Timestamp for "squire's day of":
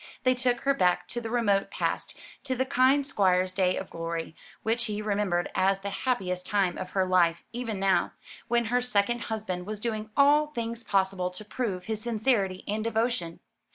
3.05-3.91